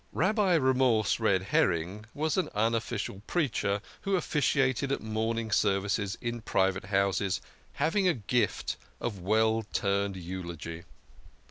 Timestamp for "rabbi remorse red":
0.13-1.43